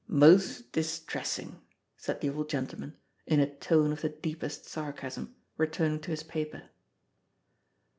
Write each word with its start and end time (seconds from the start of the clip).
"Most 0.07 0.71
distressin'," 0.71 1.59
said 1.95 2.21
the 2.21 2.31
old 2.31 2.49
gentleman, 2.49 2.97
in 3.27 3.39
a 3.39 3.45
tone 3.47 3.91
of 3.93 4.01
the 4.01 4.09
deepest 4.09 4.65
sarcasm, 4.65 5.35
returning 5.59 5.99
to 5.99 6.09
his 6.09 6.23
paper. 6.23 6.71